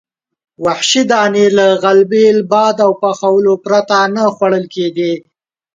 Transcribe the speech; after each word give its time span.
وحشي 0.63 1.01
دانې 1.11 1.47
له 1.57 1.67
غلبیل، 1.83 2.37
باد 2.51 2.75
او 2.85 2.91
پخولو 3.01 3.53
پرته 3.65 3.97
نه 4.15 4.23
خوړل 4.35 4.65
کېدې. 4.73 5.13